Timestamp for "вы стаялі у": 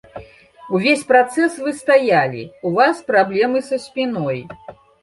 1.65-2.75